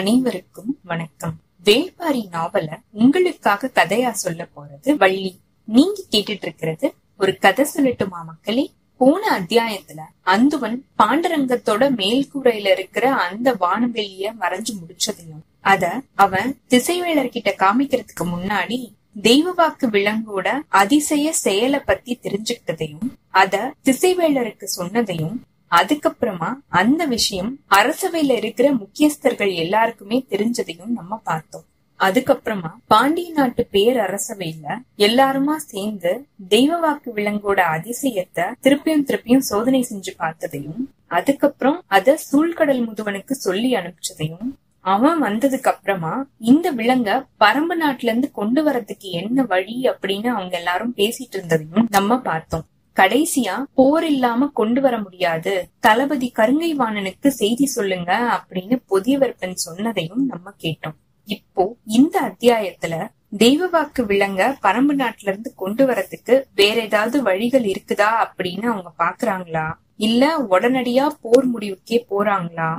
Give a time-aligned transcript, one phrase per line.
[0.00, 1.40] அனைவருக்கும் வணக்கம்.
[1.64, 5.40] வேள்பாரி நாவல உங்களுக்காக கதையா சொல்ல போறது வள்ளி.
[5.64, 8.70] நீங்க கேட்டுட்டு இருக்கிறது ஒரு கதை சொல்லட்டுமா மக்களே?
[8.96, 18.78] போன அத்தியாயத்துல அந்துவன் பாண்டரங்கத்தோட மேல்கூரையில இருக்கிற அந்த வானவெளிய மறைஞ்சு முடிச்சதையும் அத அவன் திசைவேளர்கிட்ட காமிக்கிறதுக்கு முன்னாடி
[19.22, 25.38] தெய்வ வாக்கு விலங்கோட அதிசய செயலை பத்தி தெரிஞ்சுக்கிட்டதையும் அத திசைவேளருக்கு சொன்னதையும்
[25.70, 31.64] அதுக்கப்புறமா அந்த விஷயம் அரசவையில இருக்கிற முக்கியஸ்தர்கள் எல்லாருக்குமே தெரிஞ்சதையும் நம்ம பார்த்தோம்.
[32.00, 34.66] அதுக்கப்புறமா பாண்டிய நாட்டு பேரரசவையில
[34.98, 43.30] எல்லாருமா சேர்ந்து தெய்வ வாக்கு விலங்கோட அதிசயத்தை திருப்பியும் திருப்பியும் சோதனை செஞ்சு பார்த்ததையும் அதுக்கப்புறம் அத சூழ்கடல் முதுவனுக்கு
[43.30, 44.48] சொல்லி அனுப்பிச்சதையும்
[44.84, 50.94] அவன் வந்ததுக்கு அப்புறமா இந்த விலங்க பரம்பு நாட்டுல இருந்து கொண்டு வரதுக்கு என்ன வழி அப்படின்னு அவங்க எல்லாரும்
[50.96, 52.64] பேசிட்டு இருந்ததையும் நம்ம பார்த்தோம்.
[52.96, 55.70] கடைசியா போர் இல்லாம கொண்டு வர முடியாது.
[55.80, 60.96] தளபதி கருங்கை வாணனுக்கு செய்தி சொல்லுங்க அப்படின்னு பொதியவர்பன் சொன்னதையும் நம்ம கேட்டோம்.
[61.28, 62.94] இப்போ இந்த அத்தியாயத்துல
[63.36, 69.72] தெய்வ வாக்கு விலங்க பரம்பு நாட்டுல இருந்து கொண்டு வரதுக்கு வேற ஏதாவது வழிகள் இருக்குதா அப்படின்னு அவங்க பாக்குறாங்களா?
[69.96, 72.70] இல்ல உடனடியா போர் முடிவுக்கே போறாங்களா?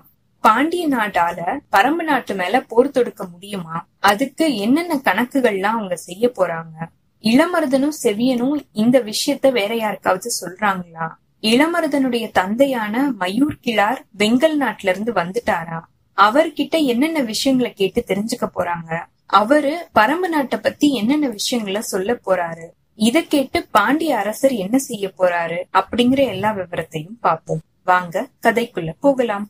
[0.43, 1.39] பாண்டிய நாட்டால
[1.71, 3.87] பரம்பு நாட்டு மேல போர் தொடுக்க முடியுமா?
[3.99, 6.75] அதுக்கு என்னென்ன கணக்குகள்லாம் அவங்க செய்ய போறாங்க?
[7.21, 11.09] இளமருதனும் செவியனும் இந்த விஷயத்த வேற யாருக்காவது சொல்றாங்களா?
[11.41, 15.79] இளமருதனுடைய தந்தையான மயூர் கிளார் வெங்கல் நாட்டுல இருந்து வந்துட்டாரா?
[16.17, 19.05] அவர்கிட்ட என்னென்ன விஷயங்களை கேட்டு தெரிஞ்சுக்க போறாங்க?
[19.25, 22.67] அவரு பரம்பு நாட்டை பத்தி என்னென்ன விஷயங்களை சொல்ல போறாரு?
[22.95, 25.63] இத கேட்டு பாண்டிய அரசர் என்ன செய்ய போறாரு?
[25.73, 27.61] அப்படிங்கிற எல்லா விவரத்தையும் பார்ப்போம்.
[27.85, 29.49] வாங்க கதைக்குள்ள போகலாம்.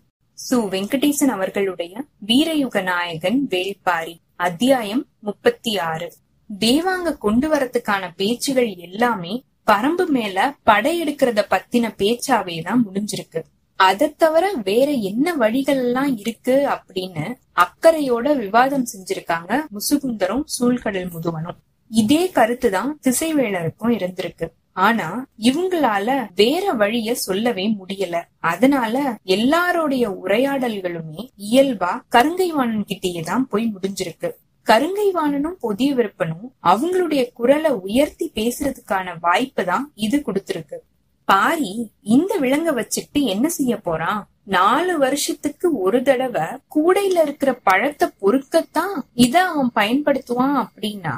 [0.49, 0.53] சு.
[0.53, 6.13] வெங்கடேசன் அவர்களுடைய வீரயுக நாயகன் வேள்பாரி அத்தியாயம் முப்பத்தி ஆறு.
[6.59, 13.43] தேவாங்க கொண்டு வரதுக்கான பேச்சுகள் எல்லாமே பரம்பு மேல படையெடுக்கிறத பத்தின பேச்சாவே தான் முடிஞ்சிருக்கு.
[13.75, 21.57] அதை தவிர வேற என்ன வழிகள் எல்லாம் இருக்கு அப்படின்னு அக்கறையோட விவாதம் செஞ்சிருக்காங்க முசுகுந்தரும் சூழ்கடல் முதுவனும்.
[21.89, 24.49] இதே கருத்துதான் திசைவேளருக்கும் இருந்திருக்கு.
[24.73, 28.21] ஆனா இவங்களால வேற வழிய சொல்லவே முடியல.
[28.39, 34.31] அதனால எல்லாரோடைய உரையாடல்களுமே இயல்பா கருங்கைவாணன் கிட்டேயே தான் போய் முடிஞ்சிருக்கு.
[34.67, 40.77] கருங்கைவாணனும் புதிய விருப்பனும் அவங்களுடைய குரலை உயர்த்தி பேசுறதுக்கான வாய்ப்பு தான் இது கொடுத்திருக்கு.
[41.25, 44.21] பாரி இந்த விலங்க வச்சுட்டு என்ன செய்ய போறான்?
[44.43, 46.45] நாலு வருஷத்துக்கு ஒரு தடவை
[46.75, 51.15] கூடையில இருக்கிற பழத்தை பொறுக்கத்தான் இத அவன் பயன்படுத்துவான் அப்படின்னா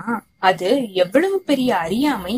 [0.50, 2.36] அது எவ்வளவு பெரிய அறியாமை?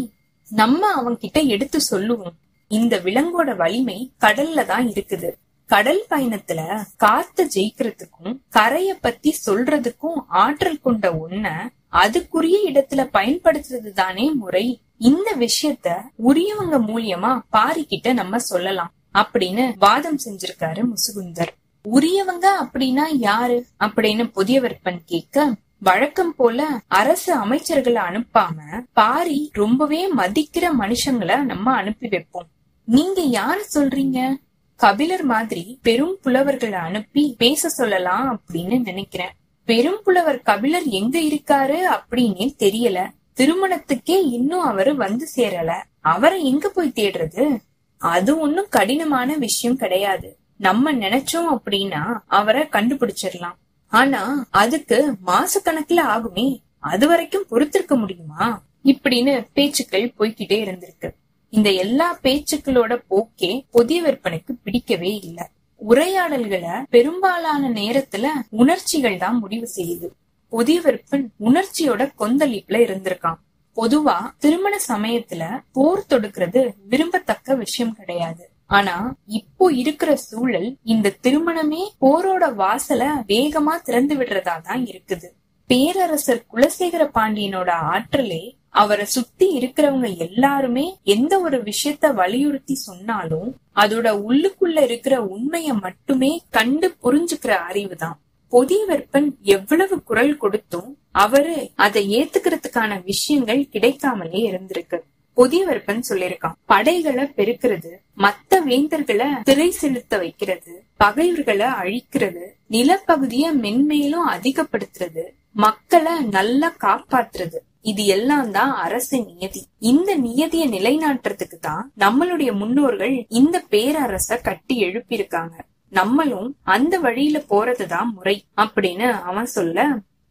[0.47, 2.35] நம்ம அவன் கிட்ட எடுத்து சொல்லுவோம்.
[2.71, 5.31] இந்த விலங்கோட வலிமை கடல்ல தான் இருக்குது.
[5.65, 14.81] கடல் பயணத்துல காத்த ஜெயிக்கிறதுக்கும் கரைய பத்தி சொல்றதுக்கும் ஆற்றல் கொண்ட ஒன்ன அதுக்குரிய இடத்துல பயன்படுத்துறது தானே முறை.
[14.97, 21.47] இந்த விஷயத்த உரியவங்க மூலியமா பாரிக்கிட்ட நம்ம சொல்லலாம் அப்படின்னு வாதம் செஞ்சிருக்காரு முசுகுந்தர்.
[21.81, 31.43] உரியவங்க அப்படின்னா யாரு அப்படின்னு புதியவர்பன் கேட்க வழக்கம் போல அரசு அமைச்சர்களை அனுப்பாம பாரி ரொம்பவே மதிக்கிற மனுஷங்களை
[31.43, 32.47] நம்ம அனுப்பி வைப்போம்.
[32.83, 34.33] நீங்க யார சொல்றீங்க?
[34.75, 39.33] கபிலர் மாதிரி பெரும் புலவர்களை அனுப்பி பேச சொல்லலாம் அப்படின்னு நினைக்கிறேன்.
[39.65, 43.07] பெரும் புலவர் கபிலர் எங்க இருக்காரு அப்படின்னு தெரியல.
[43.35, 45.73] திருமணத்துக்கே இன்னும் அவரு வந்து சேரல.
[45.99, 47.59] அவரை எங்க போய் தேடுறது?
[47.97, 50.37] அது ஒன்னும் கடினமான விஷயம் கிடையாது.
[50.57, 53.55] நம்ம நினைச்சோம் அப்படின்னா அவரை கண்டுபிடிச்சிடலாம்.
[53.87, 56.61] ஆனா அதுக்கு மாச கணக்குல ஆகுமே.
[56.79, 58.61] அது வரைக்கும் பொறுத்திருக்க முடியுமா?
[58.83, 61.09] இப்படின்னு பேச்சுக்கள் போய்கிட்டே இருந்திருக்கு.
[61.55, 65.39] இந்த எல்லா பேச்சுக்களோட போக்கே புதிய விற்பனைக்கு பிடிக்கவே இல்ல.
[65.81, 68.25] உரையாடல்களை பெரும்பாலான நேரத்துல
[68.61, 70.07] உணர்ச்சிகள் தான் முடிவு செய்யுது.
[70.53, 73.39] புதிய விற்பன் உணர்ச்சியோட கொந்தளிப்புல இருந்திருக்கான்.
[73.77, 78.43] பொதுவா திருமண சமயத்துல போர் தொடுக்கிறது விரும்பத்தக்க விஷயம் கிடையாது.
[78.69, 78.95] ஆனா
[79.39, 85.27] இப்போ இருக்கிற சூழல் இந்த திருமணமே போரோட வாசல வேகமா திறந்து விடுறதா தான் இருக்குது.
[85.69, 88.43] பேரரசர் குலசேகர பாண்டியனோட ஆற்றலே
[88.75, 96.87] அவரை சுத்தி இருக்கிறவங்க எல்லாருமே எந்த ஒரு விஷயத்த வலியுறுத்தி சொன்னாலும் அதோட உள்ளுக்குள்ள இருக்கிற உண்மைய மட்டுமே கண்டு
[97.03, 98.19] புரிஞ்சுக்கிற அறிவு தான்
[98.51, 104.97] பொதியவர்பன் எவ்வளவு குரல் கொடுத்தும் அவரு அதை ஏத்துக்கிறதுக்கான விஷயங்கள் கிடைக்காமலே இருந்திருக்கு.
[105.37, 116.13] பொதியவர்பன் சொல்லிருக்கான் படைகளை பெருக்கிறது மத்த வேந்தர்களை திரை செலுத்த வைக்கிறது பகைவர்களை அழிக்கிறது நிலப்பகுதிய மென்மேலும் அதிகப்படுத்துறது மக்களை
[116.35, 117.59] நல்லா காப்பாத்துறது.
[117.91, 119.61] இது எல்லாம் தான் அரசு நியதி.
[119.91, 125.55] இந்த நியதியை நிலைநாட்டுறதுக்கு தான் நம்மளுடைய முன்னோர்கள் இந்த பேரரச கட்டி எழுப்பியிருக்காங்க.
[125.91, 129.87] நம்மளும் அந்த வழியில போறதுதான் முறை அப்படின்னு அவன் சொல்ல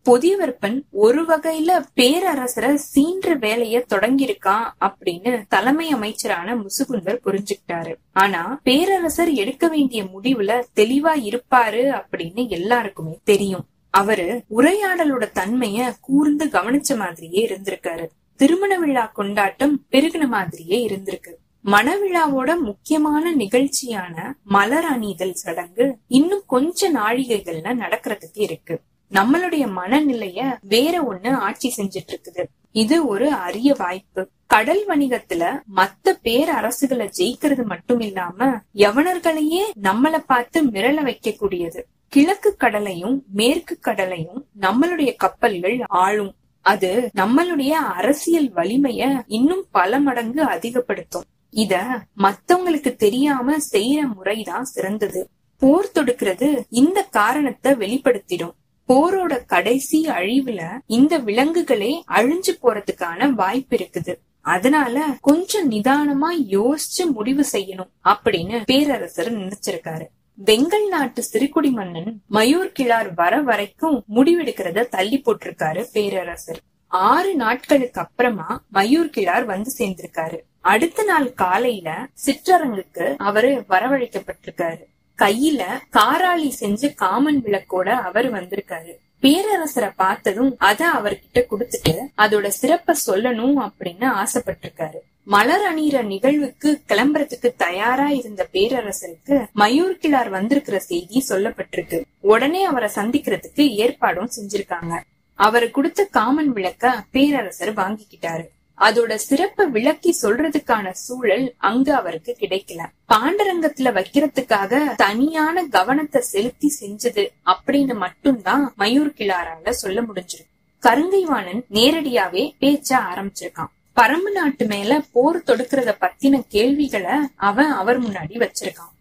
[0.06, 0.74] பொதியவர்பன்
[1.04, 7.94] ஒரு வகையில பேரரசரை சீன்ற வேலைய தொடங்கியிருக்கான் அப்படின்னு தலைமை அமைச்சரான முசுகுந்தர் புரிஞ்சுக்கிட்டாரு.
[8.12, 13.64] ஆனா பேரரசர் எடுக்க வேண்டிய முடிவுல தெளிவா இருப்பாரு அப்படின்னு எல்லாருக்குமே தெரியும்.
[14.00, 18.06] அவரு உரையாடலோட தன்மைய கூர்ந்து கவனிச்ச மாதிரியே இருந்திருக்காரு.
[18.41, 21.32] திருமண விழா கொண்டாட்டம் பெருகின மாதிரியே இருந்திருக்கு.
[21.64, 28.76] மணவிழாவோட முக்கியமான நிகழ்ச்சியான மலர் அணிதல் சடங்கு இன்னும் கொஞ்ச நாழிகைகள்ல நடக்கிறதுக்கு இருக்கு.
[29.12, 34.22] நம்மளுடைய மனநிலைய வேற ஒண்ணு ஆட்சி செஞ்சிட்டு இருக்குது இது ஒரு அரிய வாய்ப்பு.
[34.46, 35.42] கடல் வணிகத்துல
[35.76, 41.82] மத்த பேர் அரசுகளை ஜெயிக்கிறது மட்டும் இல்லாம யவனர்களையே நம்மள பார்த்து மிரள வைக்கக்கூடியது.
[42.08, 46.32] கிழக்கு கடலையும் மேற்கு கடலையும் நம்மளுடைய கப்பல்கள் ஆளும்.
[46.60, 51.24] அது நம்மளுடைய அரசியல் வலிமைய இன்னும் பல மடங்கு அதிகப்படுத்தும்.
[51.50, 51.86] இத
[52.18, 55.22] மத்தவங்களுக்கு தெரியாம செய்யற முறைதான் சிறந்தது.
[55.62, 58.54] போர் தொடுக்கிறது இந்த காரணத்தை வெளிப்படுத்திடும்.
[58.88, 64.14] போரோட கடைசி அழிவுல இந்த விலங்குகளே அழிஞ்சு போறதுக்கான வாய்ப்பு இருக்குது.
[64.40, 70.06] அதனால கொஞ்சம் நிதானமா யோசிச்சு முடிவு செய்யணும் அப்படின்னு பேரரசர் நினைச்சிருக்காரு.
[70.44, 76.60] வெங்கல் நாட்டு சிறுகுடி மன்னன் மயூர் கிளார் வர வரைக்கும் முடிவெடுக்கிறத தள்ளி போட்டிருக்காரு பேரரசர்.
[76.86, 80.38] ஆறு நாட்களுக்கு அப்புறமா மயூர் கிளார் வந்து சேர்ந்திருக்காரு.
[80.60, 84.84] அடுத்த நாள் காலையில சிற்றரங்குக்கு அவரு வரவழைக்கப்பட்டிருக்காரு.
[85.19, 85.62] கையில
[85.93, 88.93] காராளி செஞ்சு காமன் விளக்கோட அவர் வந்திருக்காரு.
[89.22, 95.00] பேரரசரை பார்த்ததும் அத அவர்கிட்ட கொடுத்துட்டு அதோட சிறப்ப சொல்லணும் அப்படின்னு ஆசைப்பட்டிருக்காரு.
[95.25, 102.02] மலர் அணிகிற நிகழ்வுக்கு கிளம்புறதுக்கு தயாரா இருந்த பேரரசருக்கு மயூர் கிளார் வந்திருக்கிற செய்தி சொல்லப்பட்டிருக்கு.
[102.20, 105.00] உடனே அவரை சந்திக்கிறதுக்கு ஏற்பாடும் செஞ்சிருக்காங்க.
[105.34, 108.44] அவரு கொடுத்த காமன் விளக்க பேரரசர் வாங்கிக்கிட்டாரு.
[108.78, 112.82] அதோட சிறப்ப விளக்கி சொல்றதுக்கான சூழல் அங்க அவருக்கு கிடைக்கல.
[113.08, 120.52] பாண்டரங்கத்துல வைக்கிறதுக்காக தனியான கவனத்தை செலுத்தி செஞ்சது அப்படின்னு மட்டும்தான் மயூர் கிளாரால சொல்ல முடிஞ்சிருக்கு.
[120.82, 123.72] கருங்கைவாணன் நேரடியாவே பேச்ச ஆரம்பிச்சிருக்கான்.
[123.96, 128.94] பரம்பு நாட்டு மேல போர் தொடுக்கிறத பத்தின கேள்விகளை அவன் அவர் முன்னாடி வச்சிருக்கான்.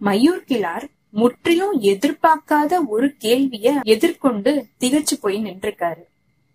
[0.00, 6.10] மயூர் கிளார் முற்றிலும் எதிர்பார்க்காத ஒரு கேள்விய எதிர்கொண்டு திகச்சு போய் நின்றிருக்காரு.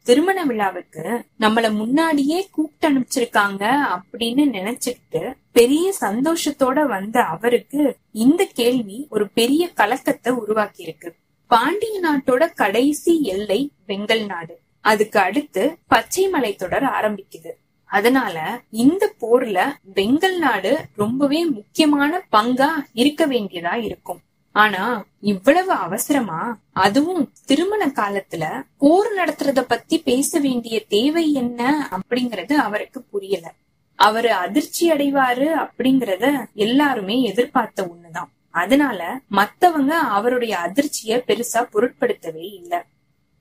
[0.08, 1.04] திருமண விழாவுக்கு
[1.40, 3.64] நம்மள முன்னாடியே கூப்பிட்டு அனுப்பிச்சிருக்காங்க
[3.96, 5.22] அப்படின்னு நினைச்சுக்கிட்டு
[5.52, 7.82] பெரிய சந்தோஷத்தோட வந்த அவருக்கு
[8.12, 11.10] இந்த கேள்வி ஒரு பெரிய கலக்கத்தை உருவாக்கி இருக்கு
[11.52, 14.56] பாண்டிய நாட்டோட கடைசி எல்லை வெங்கல் நாடு.
[14.82, 17.52] அதுக்கு அடுத்து பச்சை மலை தொடர் ஆரம்பிக்குது.
[17.86, 18.38] அதனால
[18.70, 19.60] இந்த போர்ல
[19.96, 24.22] வெங்கல் நாடு ரொம்பவே முக்கியமான பங்கா இருக்க வேண்டியதா இருக்கும்.
[24.58, 33.02] ஆனா இவ்வளவு அவசரமா அதுவும் திருமண காலத்துல போர் நடத்துறத பத்தி பேச வேண்டிய தேவை என்ன அப்படிங்கறது அவருக்கு
[33.02, 33.54] புரியல.
[33.96, 38.32] அவரு அதிர்ச்சி அடைவாரு அப்படிங்கறத எல்லாருமே எதிர்பார்த்த ஒண்ணுதான்.
[38.50, 42.86] அதனால மத்தவங்க அவருடைய அதிர்ச்சிய பெருசா பொருட்படுத்தவே இல்ல.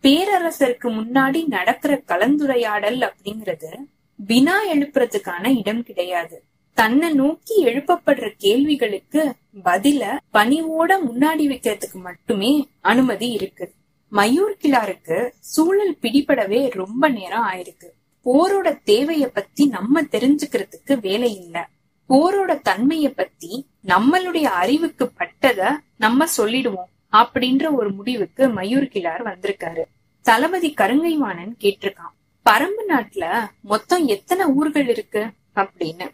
[0.03, 3.71] பேரரசருக்கு முன்னாடி நடக்கிற கலந்துரையாடல் அப்படிங்கறது
[4.17, 6.45] வினா எழுப்புறதுக்கான இடம் கிடையாது.
[6.75, 9.35] தன்னை நோக்கி எழுப்பப்படுற கேள்விகளுக்கு
[9.65, 13.73] பதில பணிவோட முன்னாடி வைக்கிறதுக்கு மட்டுமே அனுமதி இருக்கு.
[14.13, 17.87] மயூர் கிளாருக்கு சூழல் பிடிபடவே ரொம்ப நேரம் ஆயிருக்கு.
[18.25, 21.69] போரோட தேவைய பத்தி நம்ம தெரிஞ்சுக்கிறதுக்கு வேலை இல்ல.
[22.09, 29.83] போரோட தன்மைய பத்தி நம்மளுடைய அறிவுக்கு பட்டத நம்ம சொல்லிடுவோம் அப்படின்ற ஒரு முடிவுக்கு மயூர் கிளார் வந்திருக்காரு.
[30.23, 32.15] தளபதி கருங்கைவாணன் கேட்டிருக்கான்.
[32.51, 36.11] பரம்பு நாட்டுல மொத்தம் எத்தனை ஊர்கள் இருக்கு அப்படின்னு.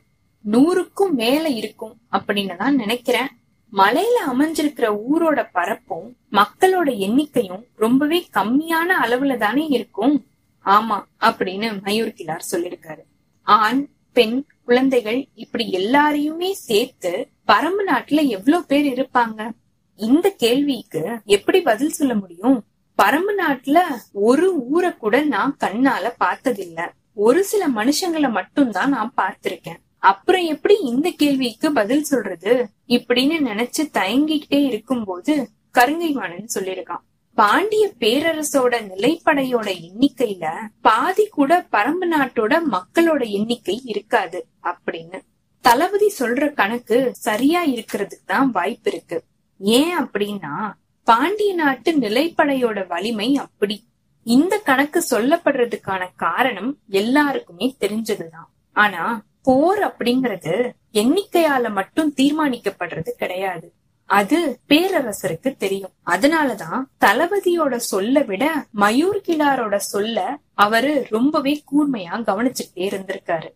[0.50, 3.28] நூறுக்கும் மேல இருக்கும் அப்படின்னு தான் நினைக்கிறேன்.
[3.72, 10.26] மலையில அமைஞ்சிருக்கிற ஊரோட பரப்பும் மக்களோட எண்ணிக்கையும் ரொம்பவே கம்மியான அளவுல தானே இருக்கும்.
[10.64, 13.02] ஆமா அப்படின்னு மயூர் கிலார் சொல்லிருக்காரு
[13.42, 19.50] ஆண் பெண் குழந்தைகள் இப்படி எல்லாரையுமே சேர்த்து பரம்பு நாட்டுல எவ்வளவு பேர் இருப்பாங்க?
[19.96, 22.64] இந்த கேள்விக்கு எப்படி பதில் சொல்ல முடியும்?
[23.02, 23.78] பரம்பு நாட்டுல
[24.12, 26.90] ஒரு ஊரை கூட நான் கண்ணால பார்த்ததில்ல.
[27.14, 29.80] ஒரு சில மனுஷங்களை மட்டும்தான் நான் பார்த்திருக்கேன்.
[30.02, 32.52] அப்புறம் எப்படி இந்த கேள்விக்கு பதில் சொல்றது?
[32.88, 37.04] இப்படின்னு நினைச்சு தயங்கிக்கிட்டே இருக்கும்போது கருங்கைவாணன் சொல்லிருக்கான்
[37.34, 40.46] பாண்டிய பேரரசோட நிலைப்படையோட எண்ணிக்கையில
[40.80, 45.20] பாதி கூட பரம்பு நாட்டோட மக்களோட எண்ணிக்கை இருக்காது அப்படின்னு.
[45.60, 49.24] தளபதி சொல்ற கணக்கு சரியா இருக்கிறதுக்கு தான் வாய்ப்பு இருக்கு.
[49.58, 50.72] ஏன் அப்படின்னா
[51.04, 53.84] பாண்டிய நாட்டு நிலைப்படையோட வலிமை அப்படி.
[54.22, 58.50] இந்த கணக்கு சொல்லப்படுறதுக்கான காரணம் எல்லாருக்குமே தெரிஞ்சதுதான்.
[58.72, 63.72] ஆனா போர் அப்படிங்கறது எண்ணிக்கையால மட்டும் தீர்மானிக்கப்படுறது கிடையாது.
[64.06, 65.90] அது பேரரசருக்கு தெரியும்.
[66.06, 73.48] அதனாலதான் தளபதியோட சொல்ல விட மயூர் கிளாரோட சொல்ல அவரு ரொம்பவே கூர்மையா கவனிச்சுட்டே இருந்திருக்காரு.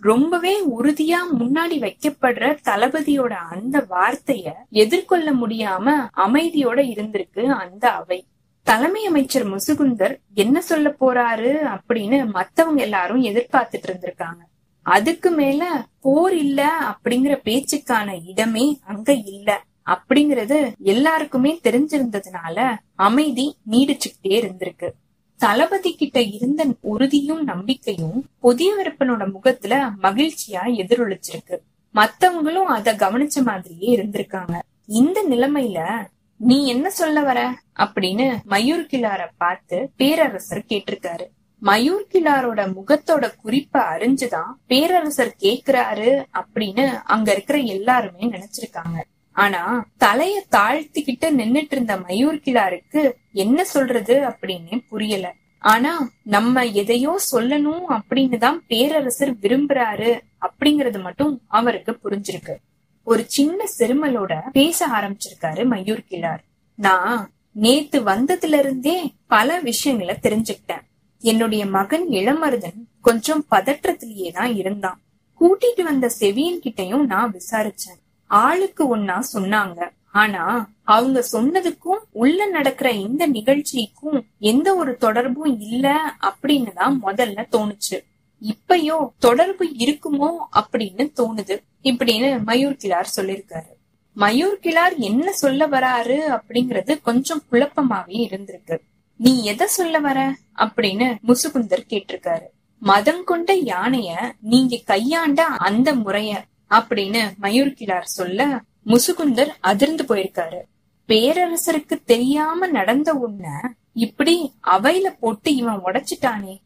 [0.00, 8.26] ரொம்பவே உறுதியா முன்னாடி வைக்கப்படுற தளபதியோட அந்த வார்த்தைய எதிர்கொள்ள முடியாம அமைதியோட இருந்திருக்கு அந்த அவை.
[8.62, 14.42] தலைமை அமைச்சர் முசுகுந்தர் என்ன சொல்ல போறாரு அப்படின்னு மத்தவங்க எல்லாரும் எதிர்பார்த்துட்டு இருந்திருக்காங்க.
[14.84, 19.62] அதுக்கு மேல போர் இல்ல அப்படிங்கிற பேச்சுக்கான இடமே அங்க இல்ல.
[19.86, 24.90] அப்படிங்கறது எல்லாருக்குமே தெரிஞ்சிருந்ததுனால அமைதி நீடிச்சுக்கிட்டே இருந்திருக்கு.
[25.36, 31.58] தளபதி கிட்ட இருந்த உறுதியும் நம்பிக்கையும் புதியவரப்பனோட முகத்துல மகிழ்ச்சியா எதிரொலிச்சிருக்கு.
[31.94, 34.58] மத்தவங்களும் அத கவனிச்ச மாதிரியே இருந்திருக்காங்க.
[34.86, 37.58] இந்த நிலைமையில நீ என்ன சொல்ல வர?
[37.78, 41.26] அப்படின்னு மயூர் கிளார பார்த்து பேரரசர் கேட்டிருக்காரு.
[41.64, 48.98] மயூர் கிளாரோட முகத்தோட குறிப்ப அறிஞ்சுதான் பேரரசர் கேக்குறாரு அப்படின்னு அங்க இருக்கிற எல்லாருமே நினைச்சிருக்காங்க.
[49.32, 55.34] ஆனா தலைய தாழ்த்திக்கிட்டு நின்னுட்டு இருந்த மயூர் கிளாருக்கு என்ன சொல்றது அப்படின்னு புரியல.
[55.58, 62.54] ஆனா நம்ம எதையோ சொல்லணும் அப்படின்னு தான் பேரரசர் விரும்புறாரு அப்படிங்கறது மட்டும் அவருக்கு புரிஞ்சிருக்கு.
[63.02, 66.42] ஒரு சின்ன செருமலோட பேச ஆரம்பிச்சிருக்காரு மயூர் கிளார்
[66.74, 70.92] நான் நேத்து வந்ததுல இருந்தே பல விஷயங்களை தெரிஞ்சுக்கிட்டேன்.
[71.30, 74.98] என்னுடைய மகன் இளமருதன் கொஞ்சம் பதற்றத்திலேயே தான் இருந்தான்.
[75.40, 78.00] கூட்டிட்டு வந்த செவியன் கிட்டயும் நான் விசாரிச்சேன்.
[78.26, 79.88] ஆளுக்கு ஒன்னா சொன்னாங்க.
[80.12, 80.42] ஆனா
[80.82, 85.86] அவங்க சொன்னதுக்கும் உள்ள நடக்கிற இந்த நிகழ்ச்சிக்கும் எந்த ஒரு தொடர்பும் இல்ல
[86.28, 87.98] அப்படின்னு தான் முதல்ல தோணுச்சு.
[88.42, 91.56] இப்பயோ தொடர்பு இருக்குமோ அப்படின்னு தோணுது.
[91.82, 93.72] இப்படின்னு மயூர் கிளார் சொல்லிருக்காரு.
[94.16, 98.76] மயூர் கிளார் என்ன சொல்ல வராரு அப்படிங்கறது கொஞ்சம் குழப்பமாவே இருந்திருக்கு.
[99.16, 100.36] நீ எதை சொல்ல வர?
[100.56, 102.42] அப்படின்னு முசுகுந்தர் கேட்டிருக்காரு.
[102.78, 110.60] மதம் கொண்ட யானைய நீங்க கையாண்ட அந்த முறைய அப்படின்னு மயூர் கிளார் சொல்ல முசுகுந்தர் அதிர்ந்து போயிருக்காரு.
[111.08, 116.58] பேரரசருக்கு தெரியாம நடந்த உன்ன இப்படி அவையில போட்டு இவன் உடைச்சிட்டானே.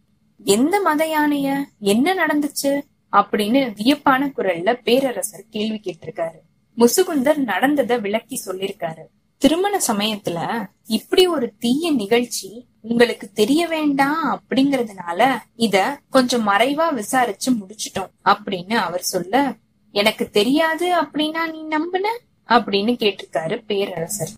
[0.44, 1.64] எந்த மத யானைய?
[1.78, 2.82] என்ன நடந்துச்சு?
[3.12, 6.40] அப்படின்னு வியப்பான குரல்ல பேரரசர் கேள்வி கேட்டிருக்காரு.
[6.76, 9.06] முசுகுந்தர் நடந்தத விளக்கி சொல்லிருக்காரு
[9.38, 18.10] திருமண சமயத்துல இப்படி ஒரு தீய நிகழ்ச்சி உங்களுக்கு தெரிய வேண்டாம் அப்படிங்கறதுனால இத கொஞ்சம் மறைவா விசாரிச்சு முடிச்சிட்டோம்
[18.24, 19.54] அப்படின்னு அவர் சொல்ல
[19.90, 22.06] எனக்கு தெரியாது அப்படின்னா நீ நம்புன?
[22.48, 24.28] அப்படின்னு கேட்டிருக்காரு பேரரசர்.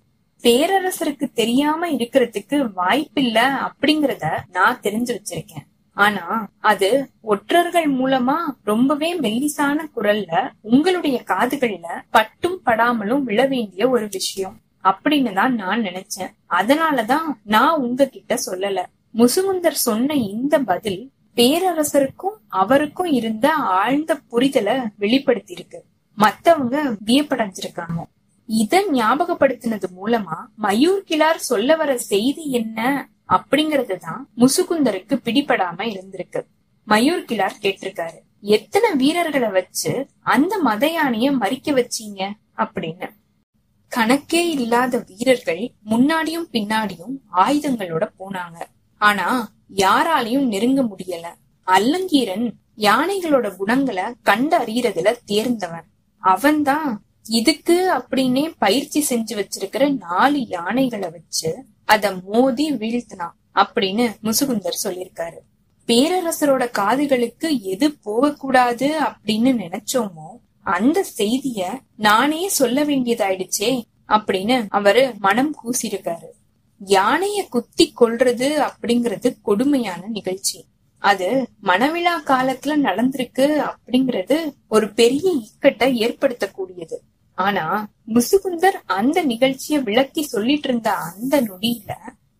[0.42, 5.66] பேரரசருக்கு தெரியாம இருக்கிறதுக்கு வாய்ப்பில்ல அப்படிங்கறத நான் தெரிஞ்சு வச்சிருக்கேன்.
[5.92, 14.60] ஆனா அது ஒற்றர்கள் மூலமா ரொம்பவே மெல்லிசான குரல்ல உங்களுடைய காதுகள்ல பட்டும் படாமலும் விழ வேண்டிய ஒரு விஷயம்.
[14.84, 16.30] அப்படின்னு தான் நான் நினைச்சேன்.
[16.50, 18.84] அதனாலதான் நான் உங்ககிட்ட சொல்லல.
[19.14, 25.78] முசுகுந்தர் சொன்ன இந்த பதில் பேரரசருக்கும் அவருக்கும் இருந்த ஆழ்ந்த புரிதலை வெளிப்படுத்தியிருக்கு.
[26.14, 28.02] மத்தவங்க வியப்படைஞ்சிருக்காங்க.
[28.46, 36.44] இத ஞாபகப்படுத்தினது மூலமா மயூர் கிளார் சொல்ல வர செய்தி என்ன அப்படிங்கறது தான் முசுகுந்தருக்கு பிடிபடாம இருந்திருக்கு.
[36.88, 42.30] மயூர் கிளார் கேட்டிருக்காரு எத்தனை வீரர்களை வச்சு அந்த மதயானிய மறிக்க வச்சீங்க?
[42.56, 43.10] அப்படின்னு.
[43.96, 48.60] கணக்கே இல்லாத வீரர்கள் முன்னாடியும் பின்னாடியும் ஆயுதங்களோட போனாங்க.
[48.98, 51.26] ஆனா யாராலையும் நெருங்க முடியல.
[51.66, 55.84] அல்லங்கீரன் யானைகளோட குணங்களை கண்டு அறியறதுல தேர்ந்தவன்.
[56.18, 65.38] அவன்தான் இதுக்கு அப்படின்னே பயிற்சி செஞ்சு வச்சிருக்கிற நாலு யானைகளை வச்சு அத மோதி வீழ்த்தினான் அப்படின்னு முசுகுந்தர் சொல்லியிருக்காரு.
[65.86, 70.28] பேரரசரோட காதுகளுக்கு எது போகக்கூடாது அப்படின்னு நினைச்சோமோ
[70.62, 76.28] அந்த செய்திய நானே சொல்ல வேண்டியதாயிடுச்சே அப்படின்னு அவரு மனம் கூசிருக்காரு.
[76.86, 80.64] யானைய குத்தி கொள்றது அப்படிங்கறது கொடுமையான நிகழ்ச்சி.
[80.98, 86.96] அது மணவிழா காலத்துல நடந்திருக்கு அப்படிங்கறது ஒரு பெரிய இக்கட்டை ஏற்படுத்தக்கூடியது.
[87.34, 91.92] ஆனா முசுகுந்தர் அந்த நிகழ்ச்சிய விளக்கி சொல்லிட்டு இருந்த அந்த நொடியில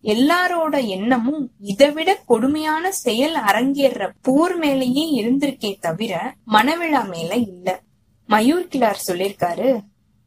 [0.03, 7.81] எல்லாரோட எண்ணமும் இதைவிட கொடுமையான செயல் அரங்கேற போர் மேலேயே இருந்திருக்கே தவிர மணவிழா மேல இல்ல.
[8.31, 9.69] மயூர் கிளார் சொல்லிருக்காரு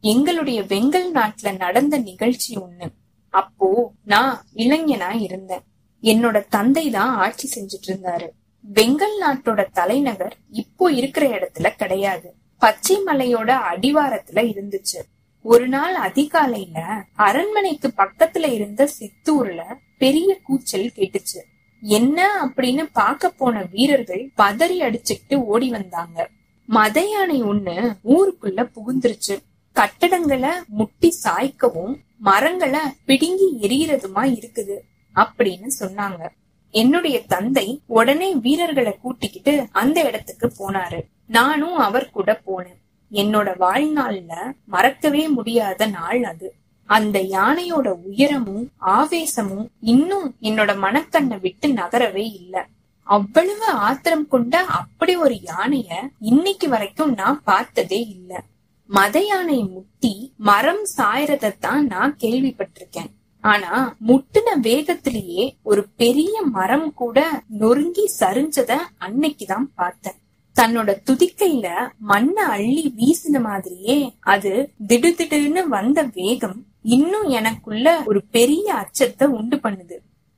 [0.03, 2.87] எங்களுடைய வெங்கல் நாட்டுல நடந்த நிகழ்ச்சி ஒண்ணு.
[3.33, 3.69] அப்போ
[4.03, 5.63] நான் இளைஞனா இருந்தேன்.
[6.03, 8.27] என்னோட தந்தை தான் ஆட்சி செஞ்சுட்டு இருந்தாரு
[8.73, 12.33] வெங்கல் நாட்டோட தலைநகர் இப்போ இருக்கிற இடத்துல கிடையாது.
[12.61, 15.01] பச்சை மலையோட அடிவாரத்துல இருந்துச்சு.
[15.45, 16.77] ஒரு நாள் அதிகாலையில
[17.15, 19.61] அரண்மனைக்கு பக்கத்துல இருந்த சித்தூர்ல
[19.97, 21.41] பெரிய கூச்சல் கேட்டுச்சு.
[21.81, 26.29] என்ன அப்படின்னு பார்க்க போன வீரர்கள் பதறி அடிச்சுக்கிட்டு ஓடி வந்தாங்க.
[26.65, 29.37] மத யானை ஒண்ணு ஊருக்குள்ள புகுந்துருச்சு.
[29.75, 34.77] கட்டடங்களை முட்டி சாய்க்கவும் மரங்களை பிடுங்கி எரியறதுமா இருக்குது
[35.15, 36.27] அப்படின்னு சொன்னாங்க.
[36.71, 41.01] என்னுடைய தந்தை உடனே வீரர்களை கூட்டிக்கிட்டு அந்த இடத்துக்கு போனாரு.
[41.27, 42.81] நானும் அவர் கூட போனேன்.
[43.11, 46.53] என்னோட வாழ்நாள்ல மறக்கவே முடியாத நாள் அது.
[46.85, 52.67] அந்த யானையோட உயரமும் ஆவேசமும் இன்னும் என்னோட மனக்கண்ணை விட்டு நகரவே இல்ல.
[53.07, 58.43] அவ்வளவு ஆத்திரம் கொண்ட அப்படி ஒரு யானைய இன்னைக்கு வரைக்கும் நான் பார்த்ததே இல்ல.
[58.85, 63.11] மத யானை முட்டி மரம் சாயறதான் நான் கேள்விப்பட்டிருக்கேன்.
[63.41, 70.19] ஆனா முட்டின வேகத்திலேயே ஒரு பெரிய மரம் கூட நொறுங்கி சரிஞ்சத அன்னைக்குதான் பார்த்தேன்.
[70.55, 71.67] தன்னோட துதிக்கையில
[72.07, 79.97] மண்ண அள்ளி வீசின மாதிரியே அது திடுதிடுன்னு வந்த வேகம் இன்னும் எனக்குள்ள ஒரு பெரிய அச்சத்தை உண்டு பண்ணுது.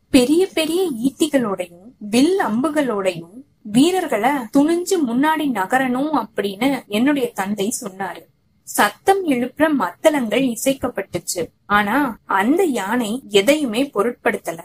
[0.10, 8.22] பெரிய பெரிய ஈட்டிகளோடையும் வில் அம்புகளோடையும் வீரர்களை துணிஞ்சு முன்னாடி நகரணும் அப்படின்னு என்னுடைய தந்தை சொன்னாரு.
[8.64, 11.48] சத்தம் எழுப்புற மத்தளங்கள் இசைக்கப்பட்டுச்சு.
[11.66, 14.60] ஆனா அந்த யானை எதையுமே பொருட்படுத்தல.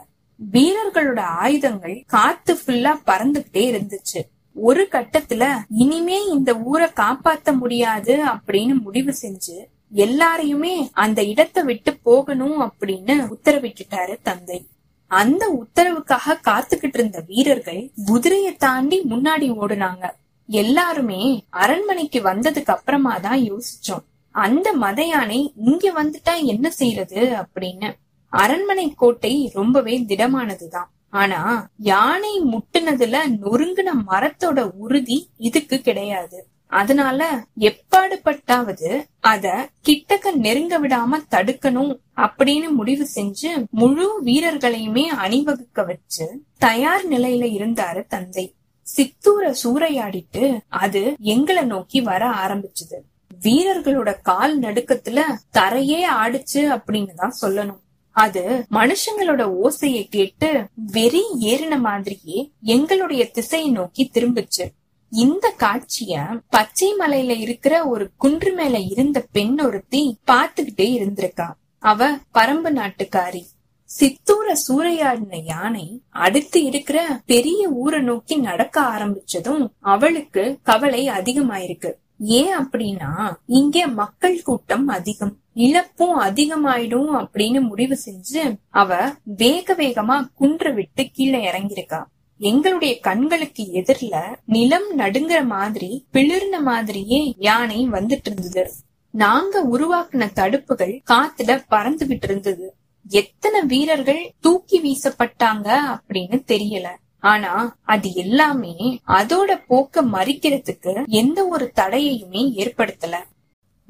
[0.53, 4.21] வீரர்களோட ஆயுதங்கள் காத்து ஃபுல்லா பறந்துகிட்டே இருந்துச்சு.
[4.55, 12.61] ஒரு கட்டத்துல இனிமே இந்த ஊரை காப்பாத்த முடியாது அப்படின்னு முடிவு செஞ்சு எல்லாரையுமே அந்த இடத்தை விட்டு போகணும்
[12.61, 14.67] அப்படின்னு உத்தரவிட்டுட்டாரு தந்தை.
[15.13, 20.05] அந்த உத்தரவுக்காக காத்துக்கிட்டு இருந்த வீரர்கள் குதிரைய தாண்டி முன்னாடி ஓடுனாங்க.
[20.49, 24.05] எல்லாருமே அரண்மனைக்கு வந்ததுக்கு அப்புறமா தான் யோசிச்சோம்.
[24.35, 27.91] அந்த மத யானை இங்க வந்துட்டா என்ன செய்யறது அப்படின்னு.
[28.33, 30.91] அரண்மனை கோட்டை ரொம்பவே திடமானதுதான்.
[31.11, 31.41] ஆனா
[31.77, 36.39] யானை முட்டுனதுல நொறுங்கின மரத்தோட உறுதி இதுக்கு கிடையாது.
[36.79, 37.21] அதனால
[37.61, 39.47] எப்பாடுபட்டாவது அத
[39.89, 46.27] கிட்டக்க நெருங்க விடாம தடுக்கணும் அப்படின்னு முடிவு செஞ்சு முழு வீரர்களையுமே அணிவகுக்க வச்சு
[46.59, 48.47] தயார் நிலையில இருந்தாரு தந்தை.
[48.87, 51.03] சித்தூர சூறையாடிட்டு அது
[51.35, 52.99] எங்களை நோக்கி வர ஆரம்பிச்சது.
[53.41, 55.21] வீரர்களோட கால் நடுக்கத்துல
[55.59, 57.81] தரையே ஆடுச்சு அப்படின்னு தான் சொல்லணும்.
[58.17, 64.65] அது மனுஷங்களோட ஓசையை கேட்டு வெறி ஏறின மாதிரியே எங்களுடைய திசையை நோக்கி திரும்பிச்சு.
[65.13, 71.51] இந்த காட்சிய பச்சை மலையில இருக்கிற ஒரு குன்று மேல இருந்த பெண் ஒருத்தி பாத்துக்கிட்டே இருந்திருக்கா.
[71.79, 73.43] அவ பரம்பு நாட்டுக்காரி.
[73.85, 81.93] சித்தூர சூறையாடின யானை அடுத்து இருக்கிற பெரிய ஊரை நோக்கி நடக்க ஆரம்பிச்சதும் அவளுக்கு கவலை அதிகமாயிருக்கு.
[82.19, 90.71] ஏன் அப்படின்னா இங்க மக்கள் கூட்டம் அதிகம் இழப்பும் அதிகமாயிடும் அப்படின்னு முடிவு செஞ்சு அவ வேக வேகமா குன்ற
[90.71, 92.05] விட்டு கீழே இறங்கியிருக்கா.
[92.43, 98.73] எங்களுடைய கண்களுக்கு எதிரில நிலம் நடுங்குற மாதிரி பிளிர்ன மாதிரியே யானை வந்துட்டு இருந்தது
[99.11, 102.75] நாங்க உருவாக்குன தடுப்புகள் காத்துல பறந்துகிட்டு இருந்தது
[103.09, 106.89] எத்தனை வீரர்கள் தூக்கி வீசப்பட்டாங்க அப்படின்னு தெரியல.
[107.21, 113.17] ஆனா அது எல்லாமே அதோட போக்க மறிக்கிறதுக்கு எந்த ஒரு தடையையுமே ஏற்படுத்தல.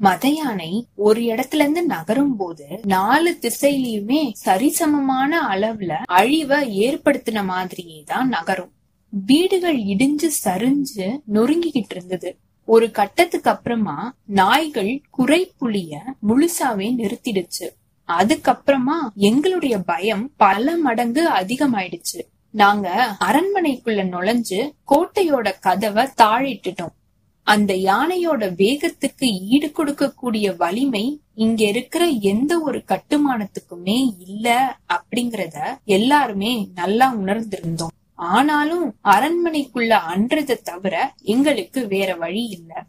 [0.05, 8.27] மத யானை ஒரு இடத்துல இருந்து நகரும் போது நாலு திசையிலயுமே சரிசமமான அளவுல அழிவை ஏற்படுத்தின மாதிரியே தான்
[8.27, 8.71] நகரும்.
[9.09, 12.37] வீடுகள் இடிஞ்சு சரிஞ்சு நொறுங்கிக்கிட்டு இருந்தது.
[12.65, 17.69] ஒரு கட்டத்துக்கு அப்புறமா நாய்கள் குறை புளிய முழுசாவே நிறுத்திடுச்சு.
[18.07, 22.19] அதுக்கப்புறமா எங்களுடைய பயம் பல மடங்கு அதிகமாயிடுச்சு.
[22.49, 26.95] நாங்க அரண்மனைக்குள்ள நுழைஞ்சு கோட்டையோட கதவை தாழிட்டுட்டோம்.
[27.43, 37.13] அந்த யானையோட வேகத்துக்கு ஈடு கொடுக்கக்கூடிய வலிமை இங்க இருக்கிற எந்த ஒரு கட்டுமானத்துக்குமே இல்ல அப்படிங்கறத எல்லாருமே நல்லா
[37.15, 37.93] உணர்ந்திருந்தோம்.
[38.15, 42.83] ஆனாலும் அரண்மனைக்குள்ள அன்றதை தவிர எங்களுக்கு வேற வழி இல்ல.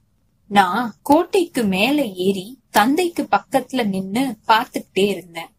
[0.51, 5.51] நான் கோட்டைக்கு மேல ஏறி தந்தைக்கு பக்கத்துல நின்னு பாத்துக்கிட்டே இருந்தேன்.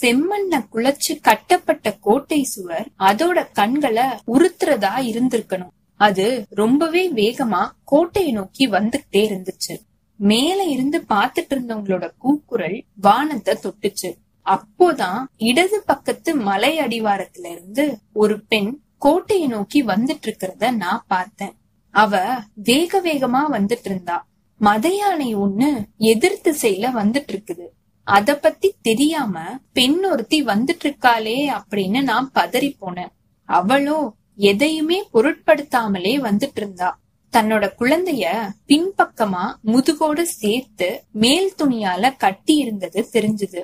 [0.00, 5.76] செம்மண்ண குளச்சு கட்டப்பட்ட கோட்டை சுவர் அதோட கண்களை உறுத்துறதா இருந்திருக்கணும்.
[5.98, 9.76] அது ரொம்பவே வேகமா கோட்டையை நோக்கி வந்துகிட்டே இருந்துச்சு.
[10.16, 14.14] மேல இருந்து பாத்துட்டு இருந்தவங்களோட கூக்குரல் வானத்தை தொட்டுச்சு.
[14.44, 21.56] அப்போதான் இடது பக்கத்து மலை அடிவாரத்துல இருந்து ஒரு பெண் கோட்டையை நோக்கி வந்துட்டு இருக்கிறத நான் பார்த்தேன்.
[21.90, 24.26] அவ வேக வேகமா வந்துட்டு இருந்தா.
[24.56, 27.66] மத யானை ஒண்ணு எதிர் திசையில வந்துட்டு இருக்குது.
[28.04, 29.40] அத பத்தி தெரியாம
[29.72, 33.12] பெண் ஒருத்தி வந்துட்டு இருக்காளே அப்படின்னு நான் பதறி போனேன்.
[33.44, 36.88] அவளோ எதையுமே பொருட்படுத்தாமலே வந்துட்டு இருந்தா
[37.32, 38.26] தன்னோட குழந்தைய
[38.68, 43.60] பின்பக்கமா முதுகோடு சேர்த்து மேல் துணியால கட்டி இருந்தது தெரிஞ்சது.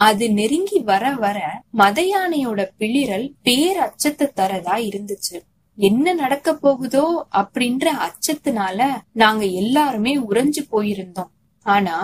[0.00, 1.38] அது நெருங்கி வர வர
[1.70, 5.36] மத யானையோட பிளிரல் பேர் அச்சத்தை தரதா இருந்துச்சு.
[5.78, 8.78] என்ன நடக்க போகுதோ அப்படின்ற அச்சத்தினால
[9.12, 11.32] நாங்க எல்லாருமே உறைஞ்சு போயிருந்தோம்.
[11.66, 11.96] ஆனா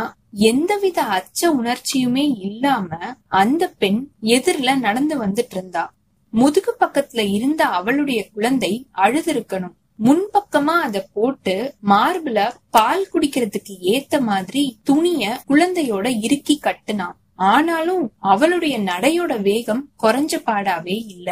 [0.49, 2.89] எந்தவித அச்ச உணர்ச்சியுமே இல்லாம
[3.35, 5.85] அந்த பெண் எதிரில நடந்து வந்துட்டு இருந்தா
[6.35, 9.75] முதுகு பக்கத்துல இருந்த அவளுடைய குழந்தை அழுதிருக்கணும்.
[10.05, 12.39] முன்பக்கமா அத போட்டு மார்புல
[12.71, 17.17] பால் குடிக்கிறதுக்கு ஏத்த மாதிரி துணிய குழந்தையோட இறுக்கி கட்டுனான்.
[17.35, 21.29] ஆனாலும் அவளுடைய நடையோட வேகம் குறைஞ்ச பாடாவே இல்ல.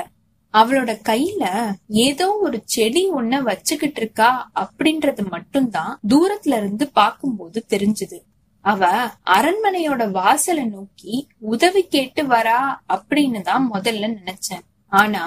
[0.54, 1.44] அவளோட கையில
[1.86, 8.18] ஏதோ ஒரு செடி ஒன்ன வச்சுக்கிட்டு இருக்கா அப்படின்றது மட்டும்தான் தூரத்துல இருந்து பாக்கும்போது தெரிஞ்சது.
[8.64, 8.88] அவ
[9.26, 14.66] அரண்மனையோட வாசலை நோக்கி உதவி கேட்டு வரா அப்படின்னு தான் முதல்ல நினைச்சேன்.
[14.92, 15.24] ஆனா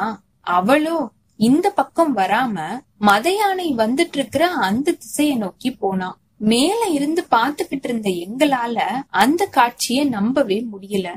[0.47, 0.97] அவளோ
[1.39, 2.57] இந்த பக்கம் வராம
[2.97, 8.77] மத யானை வந்துட்டு இருக்கிற அந்த திசைய நோக்கி போனான் மேல இருந்து பாத்துக்கிட்டு இருந்த எங்களால
[9.15, 11.07] அந்த காட்சிய நம்பவே முடியல.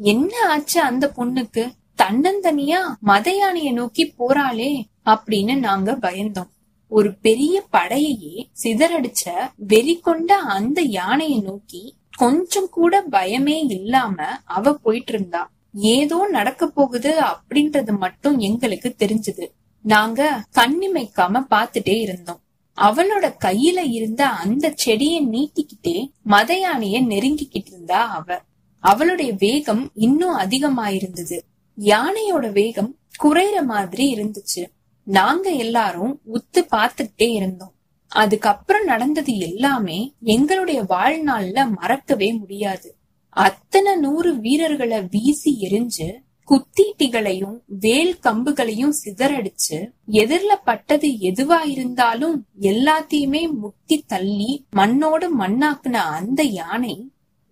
[0.00, 1.64] என்ன ஆச்சு அந்த பொண்ணுக்கு?
[2.02, 4.72] தன்னந்தனியா மத யானைய நோக்கி போறாளே
[5.04, 6.50] அப்படின்னு நாங்க பயந்தோம்.
[6.92, 9.24] ஒரு பெரிய படையையே சிதறடிச்ச
[9.56, 11.82] வெறி கொண்ட அந்த யானைய நோக்கி
[12.16, 15.42] கொஞ்சம் கூட பயமே இல்லாம அவ போயிட்டு இருந்தா.
[15.80, 19.46] ஏதோ நடக்க போகுது அப்படின்றது மட்டும் எங்களுக்கு தெரிஞ்சது.
[19.82, 22.40] நாங்க கண்ணிமைக்காம பாத்துட்டே இருந்தோம்.
[22.80, 28.40] அவளோட கையில இருந்த அந்த செடிய நீட்டிக்கிட்டே மத நெருங்கிக்கிட்டு இருந்தா அவ.
[28.78, 31.40] அவளுடைய வேகம் இன்னும் அதிகமாயிருந்தது.
[31.78, 34.66] யானையோட வேகம் குறைற மாதிரி இருந்துச்சு.
[35.02, 37.72] நாங்க எல்லாரும் உத்து பாத்துக்கிட்டே இருந்தோம்.
[38.08, 42.97] அதுக்கப்புறம் நடந்தது எல்லாமே எங்களுடைய வாழ்நாள்ல மறக்கவே முடியாது.
[43.42, 46.06] அத்தனை நூறு வீரர்களை வீசி எரிஞ்சு
[46.48, 49.76] குத்தீட்டிகளையும் வேல் கம்புகளையும் சிதறடிச்சு
[50.10, 56.94] எதிர்ல பட்டது எதுவா இருந்தாலும் எல்லாத்தையுமே முட்டி தள்ளி மண்ணோடு மண்ணாக்குன அந்த யானை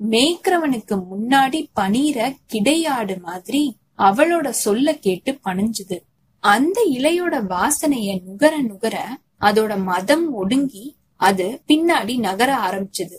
[0.01, 2.19] மேய்க்கிறவனுக்கு முன்னாடி பனீர
[2.53, 3.63] கிடையாடு மாதிரி
[3.99, 5.99] அவளோட சொல்ல கேட்டு பணிஞ்சுது.
[6.45, 8.97] அந்த இலையோட வாசனைய நுகர நுகர
[9.41, 10.87] அதோட மதம் ஒடுங்கி
[11.21, 13.17] அது பின்னாடி நகர ஆரம்பிச்சது.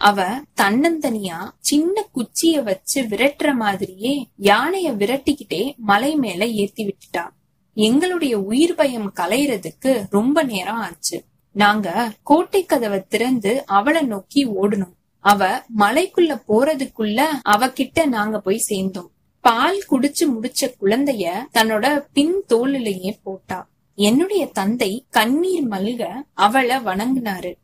[0.00, 7.28] அவ தன்னந்தனியா சின்ன குச்சிய வச்சு விரட்டுற மாதிரியே யானைய விரட்டிக்கிட்டே மலை மேல ஏத்தி விட்டுட்டா.
[7.74, 11.24] எங்களுடைய உயிர் பயம் கலையறதுக்கு ரொம்ப நேரம் ஆச்சு.
[11.52, 14.94] நாங்க கோட்டை கதவை திறந்து அவளை நோக்கி ஓடணும்.
[15.18, 19.10] அவ மலைக்குள்ள போறதுக்குள்ள அவகிட்ட நாங்க போய் சேர்ந்தோம்.
[19.40, 23.68] பால் குடிச்சு முடிச்ச குழந்தைய தன்னோட பின் தோளிலேயே போட்டா.
[23.94, 27.54] என்னுடைய தந்தை கண்ணீர் மல்க அவளை வணங்கினாரு.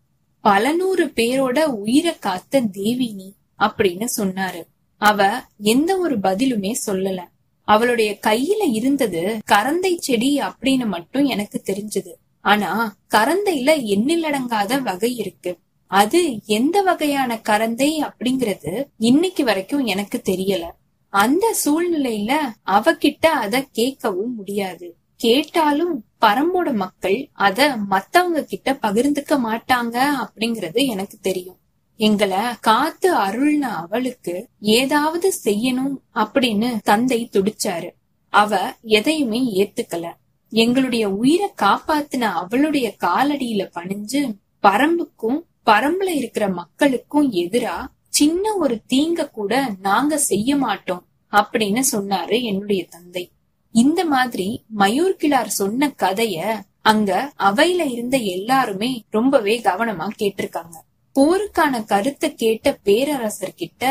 [0.47, 4.63] பல நூறு பேரோட உயிரை காத்த தேவி நீ அப்படின்னு சொன்னாரு.
[4.97, 7.21] அவ எந்த ஒரு பதிலுமே சொல்லல.
[7.65, 12.13] அவளுடைய கையில இருந்தது கரந்தை செடி அப்படின்னு மட்டும் எனக்கு தெரிஞ்சது.
[12.41, 15.59] ஆனா கரந்தையில எண்ணிலடங்காத வகை இருக்கு.
[15.87, 20.63] அது எந்த வகையான கரந்தை அப்படிங்கறது இன்னைக்கு வரைக்கும் எனக்கு தெரியல.
[21.09, 22.33] அந்த சூழ்நிலையில
[22.67, 24.97] அவகிட்ட அத கேட்கவும் முடியாது.
[25.17, 31.59] கேட்டாலும் பரம்போட மக்கள் அத மத்தவங்க கிட்ட பகிர்ந்துக்க மாட்டாங்க அப்படிங்கறது எனக்கு தெரியும்.
[31.97, 37.91] எங்களை காத்து அருள்ன அவளுக்கு ஏதாவது செய்யணும் அப்படின்னு தந்தை துடிச்சாரு.
[38.29, 40.13] அவ எதையுமே ஏத்துக்கல.
[40.49, 49.75] எங்களுடைய உயிரை காப்பாத்தின அவளுடைய காலடியில பணிஞ்சு பரம்புக்கும் பரம்புல இருக்கிற மக்களுக்கும் எதிரா சின்ன ஒரு தீங்க கூட
[49.81, 53.31] நாங்க செய்ய மாட்டோம் அப்படின்னு சொன்னாரு என்னுடைய தந்தை.
[53.77, 56.37] இந்த மாதிரி மயூர் கிளார் சொன்ன கதைய
[56.83, 60.77] அங்க அவையில இருந்த எல்லாருமே ரொம்பவே கவனமா கேட்டிருக்காங்க.
[61.17, 63.85] போருக்கான கருத்தை கேட்ட பேரரசர் கிட்ட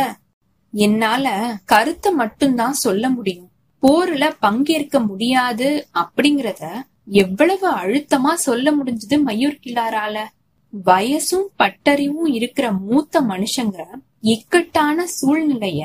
[0.73, 1.25] என்னால
[1.65, 3.49] கருத்தை மட்டும்தான் சொல்ல முடியும்.
[3.83, 6.63] போர்ல பங்கேற்க முடியாது அப்படிங்கறத
[7.23, 10.17] எவ்வளவு அழுத்தமா சொல்ல முடிஞ்சது மயூர் கிளாரால
[10.73, 13.79] வயசும் பட்டறிவும் இருக்கிற மூத்த மனுஷங்க
[14.25, 15.81] இக்கட்டான சூழ்நிலைய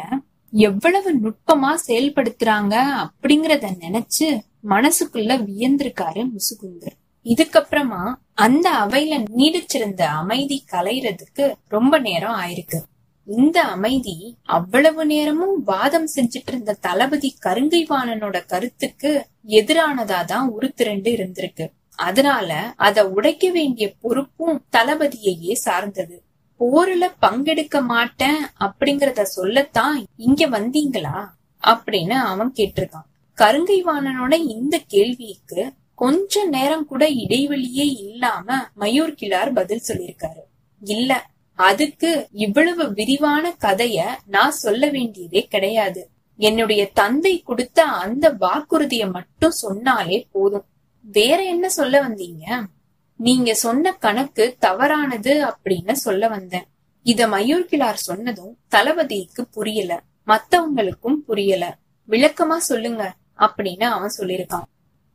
[0.52, 6.96] எவ்வளவு நுட்பமா செயல்படுத்துறாங்க அப்படிங்கறத நினைச்சு மனசுக்குள்ள வியந்திருக்காரு முசுகுந்தர்.
[7.24, 12.78] இதுக்கப்புறமா அந்த அவையில நீடிச்சிருந்த அமைதி கலைறதுக்கு ரொம்ப நேரம் ஆயிருக்கு.
[13.26, 21.70] இந்த அமைதி அவ்வளவு நேரமும் வாதம் செஞ்சிட்டு இருந்த தளபதி கருங்கைவாணனோட கருத்துக்கு எதிரானதா தான் உருத்திரண்டு இருந்திருக்கு.
[21.94, 26.22] அதனால அத உடைக்க வேண்டிய பொறுப்பும் தளபதியையே சார்ந்தது.
[26.60, 31.26] போர்ல பங்கெடுக்க மாட்டேன் அப்படிங்கறத சொல்லத்தான் இங்க வந்தீங்களா?
[31.62, 33.08] அப்படின்னு அவன் கேட்டிருக்கான்.
[33.36, 40.42] கருங்கைவாணனோட இந்த கேள்விக்கு கொஞ்ச நேரம் கூட இடைவெளியே இல்லாம மயூர் கிளார் பதில் சொல்லியிருக்காரு.
[40.80, 46.10] இல்ல அதுக்கு இவ்வளவு விரிவான கதைய நான் சொல்ல வேண்டியதே கிடையாது.
[46.36, 50.64] என்னுடைய தந்தை கொடுத்த அந்த வாக்குறுதிய மட்டும் சொன்னாலே போதும்.
[51.02, 52.64] வேற என்ன சொல்ல வந்தீங்க?
[53.20, 56.66] நீங்க சொன்ன கணக்கு தவறானது அப்படின்னு சொல்ல வந்தேன்.
[57.02, 60.02] இத மயூர் கிளார் சொன்னதும் தளபதிக்கு புரியல.
[60.26, 61.76] மத்தவங்களுக்கும் புரியல.
[62.08, 64.62] விளக்கமா சொல்லுங்க அப்படின்னு அவன் சொல்லிருக்கான்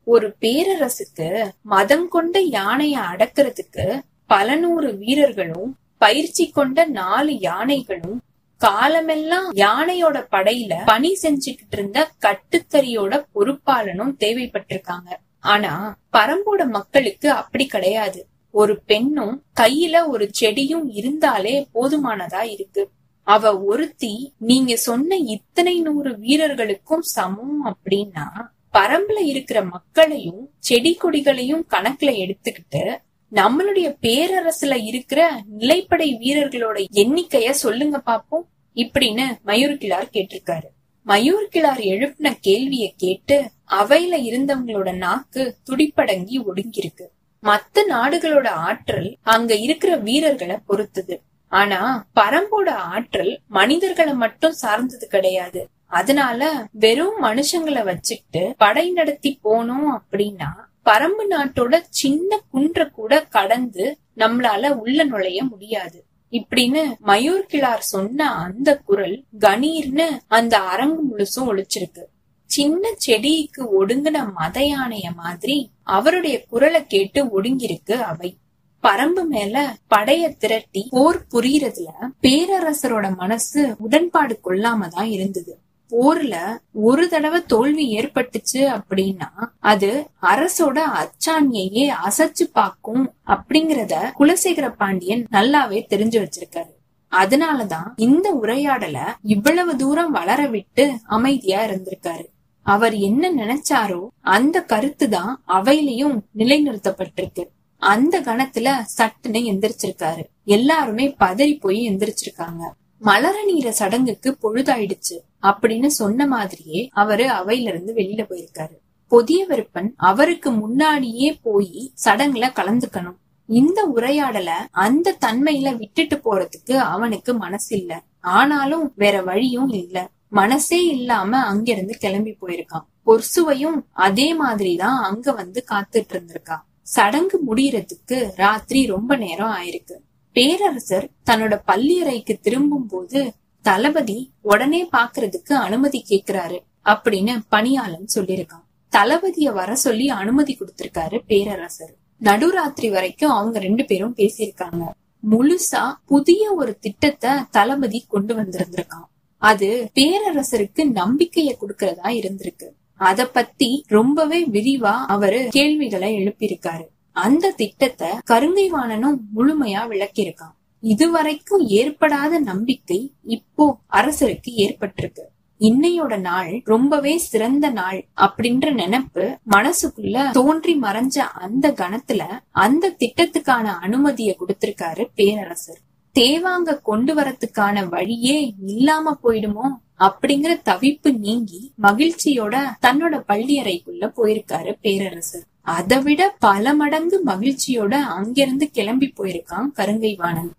[0.04, 8.22] ஒரு பேரரசுக்கு மதம் கொண்ட யானைய அடக்கிறதுக்கு பல நூறு வீரர்களும் பயிற்சி கொண்ட நாலு யானைகளும்
[8.58, 15.10] காலமெல்லாம் யானையோட படையில பணி செஞ்சுக்கிட்டு இருந்த கட்டுத்தறியோட பொறுப்பாளனும் தேவைப்பட்டிருக்காங்க.
[15.45, 18.27] ஆனா பரம்போட மக்களுக்கு அப்படி கிடையாது.
[18.51, 22.84] ஒரு பெண்ணும் கையில ஒரு செடியும் இருந்தாலே போதுமானதா இருக்கு.
[23.23, 28.27] அவ ஒருத்தி நீங்க சொன்ன இத்தனை நூறு வீரர்களுக்கும் சமம் அப்படின்னா
[28.73, 32.84] பரம்புல இருக்கிற மக்களையும் செடி கொடிகளையும் கணக்குல எடுத்துக்கிட்டு
[33.31, 38.45] நம்மளுடைய பேரரசுல இருக்கிற நிலைப்படை வீரர்களோட எண்ணிக்கைய சொல்லுங்க பாப்போம்.
[38.75, 40.69] இப்படின்னு மயூர் கிளார் கேட்டிருக்காரு.
[41.08, 47.06] மயூர் கிளார் எழுப்பின கேள்விய கேட்டு அவையில இருந்தவங்களோட நாக்கு துடிப்படங்கி ஒடுங்கிருக்கு
[47.44, 51.22] மத்த நாடுகளோட ஆற்றல் அங்க இருக்கிற வீரர்களை பொறுத்தது.
[51.48, 55.70] ஆனா பரம்போட ஆற்றல் மனிதர்களை மட்டும் சார்ந்தது கிடையாது.
[55.88, 60.52] அதனால வெறும் மனுஷங்களை வச்சுக்கிட்டு படை நடத்தி போனோம் அப்படின்னா
[60.86, 66.06] பரம்பு நாட்டோட சின்ன குன்ற கூட கடந்து நம்மளால உள்ள நுழைய முடியாது.
[66.38, 72.04] இப்படின்னு மயூர் கிளார் சொன்ன அந்த குரல் கணீர்னு அந்த அரங்கு முழுசும் ஒழிச்சிருக்கு.
[72.45, 78.38] சின்ன செடிக்கு ஒடுங்கின மத யானைய மாதிரி அவருடைய குரலை கேட்டு ஒடுங்கிருக்கு அவை.
[78.84, 81.88] பரம்பு மேல படைய திரட்டி போர் புரியறதுல
[82.21, 85.60] பேரரசரோட மனசு உடன்பாடு கொள்ளாம தான் இருந்தது.
[85.91, 95.80] போர்ல ஒரு தடவை தோல்வி ஏற்பட்டுச்சு அப்படின்னா அது அரசோட அச்சாணியையே அசைச்சு பாக்கும் அப்படிங்கறத குலசேகர பாண்டியன் நல்லாவே
[95.89, 96.74] தெரிஞ்சு வச்சிருக்காரு.
[97.12, 102.26] அதனாலதான் இந்த உரையாடல இவ்வளவு தூரம் வளர விட்டு அமைதியா இருந்திருக்காரு.
[102.63, 107.43] அவர் என்ன நினைச்சாரோ அந்த கருத்து தான் அவையிலையும் நிலைநிறுத்தப்பட்டிருக்கு.
[107.78, 110.24] அந்த கணத்துல சட்டுன்னு எந்திரிச்சிருக்காரு.
[110.43, 112.63] எல்லாருமே பதறி போய் எந்திரிச்சிருக்காங்க.
[112.99, 118.77] மலர நீர சடங்குக்கு பொழுதாயிடுச்சு அப்படின்னு சொன்ன மாதிரியே அவரு அவையில இருந்து வெளியில போயிருக்காரு.
[119.08, 123.15] புதிய விருப்பன் அவருக்கு முன்னாடியே போய் சடங்குல கலந்துக்கணும்.
[123.45, 130.10] இந்த உரையாடல அந்த தன்மையில விட்டுட்டு போறதுக்கு அவனுக்கு மனசு இல்ல ஆனாலும் வேற வழியும் இல்ல.
[130.29, 132.86] மனசே இல்லாம அங்கிருந்து கிளம்பி போயிருக்கான்.
[133.05, 136.62] பொர்சுவையும் அதே மாதிரிதான் அங்க வந்து காத்துட்டு இருந்திருக்கா.
[136.81, 139.93] சடங்கு முடியறதுக்கு ராத்திரி ரொம்ப நேரம் ஆயிருக்கு.
[140.36, 148.65] பேரரசர் தன்னோட பள்ளியறைக்கு திரும்பும் போது தளபதி உடனே பாக்குறதுக்கு அனுமதி கேக்குறாரு அப்படின்னு பணியாளன் சொல்லியிருக்கான்.
[148.91, 151.93] தளபதிய வர சொல்லி அனுமதி கொடுத்திருக்காரு பேரரசர்.
[152.21, 154.84] நடுராத்திரி வரைக்கும் அவங்க ரெண்டு பேரும் பேசியிருக்காங்க.
[155.32, 159.08] முழுசா புதிய ஒரு திட்டத்தை தளபதி கொண்டு வந்திருந்திருக்கான்.
[159.38, 162.67] அது பேரரசருக்கு நம்பிக்கைய கொடுக்கறதா இருந்திருக்கு.
[162.93, 166.93] அத பத்தி ரொம்பவே விரிவா அவரு கேள்விகளை எழுப்பியிருக்காரு.
[167.15, 170.56] அந்த திட்டத்தை கருங்கை வாணனும் முழுமையா விளக்கியிருக்கான்.
[170.84, 172.99] இதுவரைக்கும் ஏற்படாத நம்பிக்கை
[173.36, 175.23] இப்போ அரசருக்கு ஏற்பட்டிருக்கு.
[175.62, 179.23] இன்னையோட நாள் ரொம்பவே சிறந்த நாள் அப்படின்ற நினைப்பு
[179.54, 182.23] மனசுக்குள்ள தோன்றி மறைஞ்ச அந்த கணத்துல
[182.63, 185.82] அந்த திட்டத்துக்கான அனுமதிய கொடுத்திருக்காரு பேரரசர்.
[186.15, 189.67] தேவாங்க கொண்டு வரத்துக்கான வழியே இல்லாம போயிடுமோ
[190.08, 195.45] அப்படிங்கிற தவிப்பு நீங்கி மகிழ்ச்சியோட தன்னோட பள்ளியறைக்குள்ள போயிருக்காரு பேரரசர்.
[195.65, 200.51] அதை விட பல மடங்கு மகிழ்ச்சியோட அங்கிருந்து கிளம்பி போயிருக்கான் கருங்கைவாணன்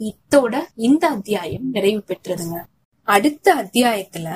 [0.00, 2.64] இத்தோட இந்த அத்தியாயம் நிறைவு பெற்றதுங்க.
[3.02, 4.28] அடுத்த அத்தியாயத்துல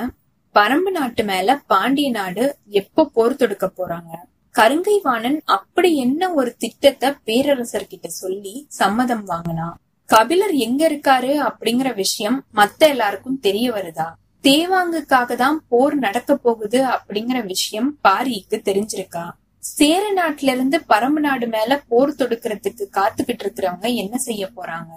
[0.54, 4.12] பரம்பு நாட்டு மேல பாண்டிய நாடு எப்ப போர் தொடுக்க போறாங்க?
[4.54, 9.72] கருங்கைவாணன் அப்படி என்ன ஒரு திட்டத்தை பேரரசர் கிட்ட சொல்லி சம்மதம் வாங்கினா?
[10.04, 14.12] கபிலர் எங்க இருக்காரு அப்படிங்கிற விஷயம் மத்த எல்லாருக்கும் தெரிய வருதா?
[14.42, 19.24] தேவாங்குக்காக தான் போர் நடக்க போகுது அப்படிங்கிற விஷயம் பாரிக்கு தெரிஞ்சிருக்கா?
[19.62, 24.90] சேர நாட்டுல இருந்து பரம்பு நாடு மேல போர் தொடுக்கிறதுக்கு காத்துக்கிட்டு இருக்கிறவங்க என்ன செய்ய போறாங்க?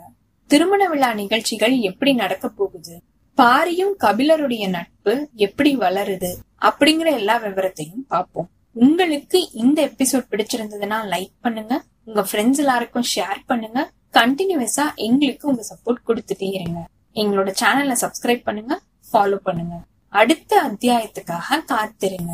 [0.48, 3.02] திருமண விழா நிகழ்ச்சிகள் எப்படி நடக்க போகுது?
[3.38, 6.36] பாரியும் கபிலருடைய நட்பு எப்படி வளருது?
[6.62, 8.50] அப்படிங்கிற எல்லா விவரத்தையும் பார்ப்போம்.
[8.72, 11.82] உங்களுக்கு இந்த எபிசோட் பிடிச்சிருந்ததுன்னா லைக் பண்ணுங்க.
[12.04, 13.92] உங்க ஃப்ரெண்ட்ஸ் எல்லாருக்கும் ஷேர் பண்ணுங்க.
[14.14, 16.88] கண்டினியூஸா எங்களுக்கு உங்க சப்போர்ட் கொடுத்துட்டே இருங்க.
[17.14, 18.80] எங்களோட சேனலை சப்ஸ்கிரைப் பண்ணுங்க.
[19.14, 19.76] ஃபாலோ பண்ணுங்க.
[20.10, 22.34] அடுத்த அத்தியாயத்துக்காக காத்திருங்க.